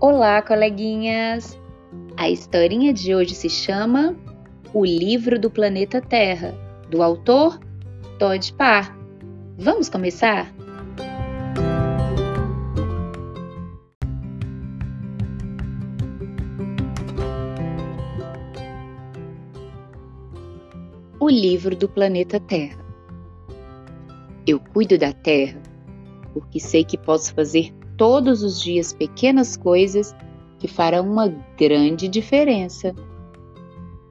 Olá, 0.00 0.40
coleguinhas! 0.40 1.58
A 2.16 2.30
historinha 2.30 2.92
de 2.92 3.16
hoje 3.16 3.34
se 3.34 3.50
chama 3.50 4.14
O 4.72 4.84
Livro 4.84 5.40
do 5.40 5.50
Planeta 5.50 6.00
Terra, 6.00 6.54
do 6.88 7.02
autor 7.02 7.58
Todd 8.16 8.52
Parr. 8.52 8.96
Vamos 9.58 9.88
começar? 9.88 10.54
O 21.18 21.28
Livro 21.28 21.74
do 21.74 21.88
Planeta 21.88 22.38
Terra. 22.38 22.78
Eu 24.46 24.60
cuido 24.60 24.96
da 24.96 25.12
Terra 25.12 25.60
porque 26.32 26.60
sei 26.60 26.84
que 26.84 26.96
posso 26.96 27.34
fazer 27.34 27.74
todos 27.98 28.42
os 28.44 28.62
dias 28.62 28.92
pequenas 28.92 29.56
coisas 29.56 30.16
que 30.58 30.68
farão 30.68 31.06
uma 31.06 31.28
grande 31.58 32.08
diferença. 32.08 32.94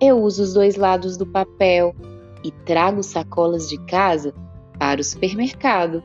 Eu 0.00 0.20
uso 0.20 0.42
os 0.42 0.54
dois 0.54 0.74
lados 0.74 1.16
do 1.16 1.26
papel 1.26 1.94
e 2.42 2.50
trago 2.50 3.02
sacolas 3.02 3.68
de 3.68 3.78
casa 3.86 4.34
para 4.78 5.00
o 5.00 5.04
supermercado, 5.04 6.02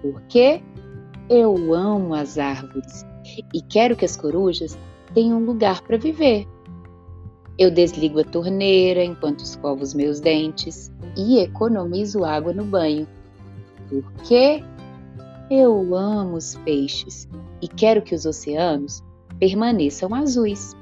porque 0.00 0.62
eu 1.28 1.74
amo 1.74 2.14
as 2.14 2.38
árvores 2.38 3.04
e 3.52 3.60
quero 3.62 3.96
que 3.96 4.04
as 4.04 4.16
corujas 4.16 4.78
tenham 5.12 5.38
um 5.38 5.44
lugar 5.44 5.82
para 5.82 5.96
viver. 5.96 6.46
Eu 7.58 7.70
desligo 7.70 8.20
a 8.20 8.24
torneira 8.24 9.02
enquanto 9.02 9.40
escovo 9.40 9.82
os 9.82 9.92
meus 9.92 10.20
dentes 10.20 10.92
e 11.16 11.40
economizo 11.40 12.24
água 12.24 12.52
no 12.52 12.64
banho, 12.64 13.08
porque 13.88 14.62
eu 15.50 15.94
amo 15.94 16.36
os 16.36 16.56
peixes 16.56 17.28
e 17.62 17.68
quero 17.68 18.02
que 18.02 18.14
os 18.14 18.26
oceanos 18.26 19.02
permaneçam 19.38 20.14
azuis. 20.14 20.76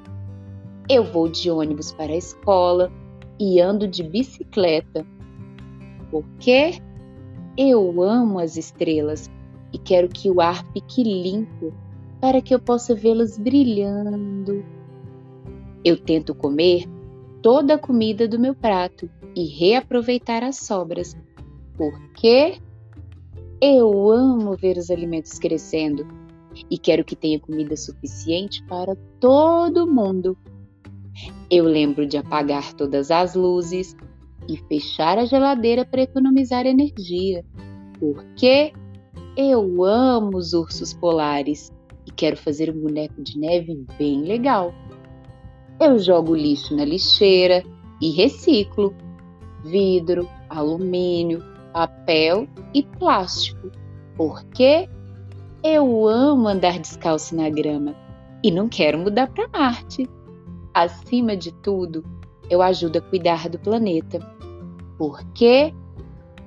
Eu 0.89 1.05
vou 1.05 1.29
de 1.29 1.51
ônibus 1.51 1.93
para 1.93 2.13
a 2.13 2.17
escola 2.17 2.93
e 3.39 3.61
ando 3.61 3.87
de 3.87 4.03
bicicleta, 4.03 5.07
porque 6.11 6.81
eu 7.57 8.03
amo 8.03 8.39
as 8.39 8.57
estrelas 8.57 9.31
e 9.73 9.79
quero 9.79 10.09
que 10.09 10.31
o 10.31 10.41
ar 10.41 10.65
fique 10.73 11.03
limpo 11.03 11.73
para 12.21 12.41
que 12.41 12.55
eu 12.55 12.59
possa 12.59 12.95
vê-las 12.95 13.39
brilhando. 13.39 14.65
Eu 15.85 15.97
tento 15.97 16.35
comer 16.35 16.85
toda 17.41 17.75
a 17.75 17.79
comida 17.79 18.27
do 18.27 18.39
meu 18.39 18.55
prato 18.55 19.09
e 19.35 19.45
reaproveitar 19.45 20.43
as 20.43 20.57
sobras, 20.57 21.17
porque 21.77 22.59
eu 23.61 24.11
amo 24.11 24.57
ver 24.57 24.77
os 24.77 24.91
alimentos 24.91 25.39
crescendo 25.39 26.07
e 26.71 26.79
quero 26.79 27.05
que 27.05 27.17
tenha 27.17 27.41
comida 27.41 27.77
suficiente 27.77 28.63
para 28.65 28.97
todo 29.21 29.87
mundo. 29.87 30.37
Eu 31.51 31.65
lembro 31.65 32.07
de 32.07 32.17
apagar 32.17 32.75
todas 32.75 33.11
as 33.11 33.35
luzes 33.35 33.97
e 34.49 34.57
fechar 34.57 35.19
a 35.19 35.25
geladeira 35.25 35.85
para 35.85 36.03
economizar 36.03 36.67
energia, 36.67 37.45
porque 37.99 38.73
eu 39.37 39.85
amo 39.85 40.37
os 40.37 40.53
ursos 40.53 40.93
polares 40.93 41.73
e 42.07 42.11
quero 42.11 42.37
fazer 42.37 42.71
um 42.71 42.81
boneco 42.81 43.23
de 43.23 43.39
neve 43.39 43.87
bem 43.99 44.23
legal. 44.23 44.73
Eu 45.81 45.99
jogo 45.99 46.35
lixo 46.35 46.75
na 46.77 46.85
lixeira 46.85 47.63
e 48.01 48.11
reciclo 48.11 48.95
vidro, 49.65 50.29
alumínio, 50.49 51.43
papel 51.77 52.49
e 52.73 52.83
plástico, 52.83 53.71
porque 54.17 54.89
eu 55.63 56.09
amo 56.09 56.49
andar 56.49 56.79
descalço 56.79 57.37
na 57.37 57.51
grama 57.51 57.95
e 58.43 58.51
não 58.51 58.67
quero 58.67 58.97
mudar 58.97 59.27
para 59.27 59.47
Marte. 59.49 60.09
Acima 60.73 61.37
de 61.37 61.53
tudo, 61.53 62.03
eu 62.49 62.63
ajudo 62.63 62.97
a 62.97 63.03
cuidar 63.03 63.51
do 63.51 63.59
planeta, 63.59 64.19
porque 64.97 65.75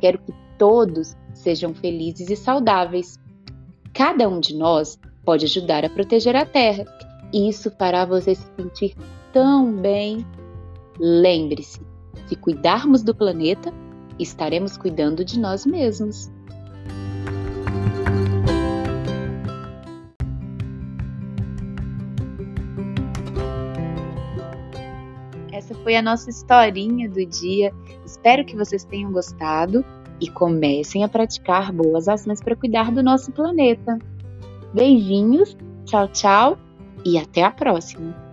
quero 0.02 0.18
que 0.18 0.34
todos 0.58 1.16
sejam 1.36 1.76
felizes 1.76 2.32
e 2.32 2.36
saudáveis. 2.36 3.20
Cada 3.94 4.28
um 4.28 4.40
de 4.40 4.58
nós 4.58 5.00
pode 5.24 5.46
ajudar 5.46 5.86
a 5.86 5.90
proteger 5.92 6.36
a 6.36 6.44
Terra, 6.44 6.86
isso 7.32 7.70
fará 7.78 8.04
você 8.04 8.34
se 8.34 8.48
sentir 8.58 8.96
tão 9.32 9.72
bem. 9.74 10.26
Lembre-se, 11.00 11.80
se 12.28 12.36
cuidarmos 12.36 13.04
do 13.04 13.14
planeta, 13.14 13.72
estaremos 14.20 14.78
cuidando 14.78 15.24
de 15.24 15.40
nós 15.40 15.66
mesmos. 15.66 16.30
Essa 25.52 25.74
foi 25.76 25.96
a 25.96 26.02
nossa 26.02 26.30
historinha 26.30 27.10
do 27.10 27.26
dia. 27.26 27.74
Espero 28.06 28.46
que 28.46 28.56
vocês 28.56 28.84
tenham 28.84 29.12
gostado 29.12 29.84
e 30.22 30.30
comecem 30.30 31.04
a 31.04 31.10
praticar 31.10 31.72
boas 31.72 32.08
ações 32.08 32.42
para 32.42 32.56
cuidar 32.56 32.92
do 32.92 33.02
nosso 33.02 33.32
planeta. 33.32 33.98
Beijinhos, 34.74 35.58
tchau, 35.86 36.08
tchau 36.10 36.58
e 37.06 37.18
até 37.18 37.44
a 37.44 37.52
próxima! 37.52 38.29